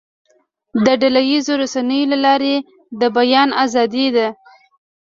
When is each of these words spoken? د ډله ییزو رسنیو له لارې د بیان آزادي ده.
د 0.85 0.87
ډله 1.01 1.21
ییزو 1.31 1.53
رسنیو 1.61 2.09
له 2.11 2.17
لارې 2.25 2.55
د 2.99 3.01
بیان 3.17 3.49
آزادي 3.63 4.07
ده. 4.15 4.27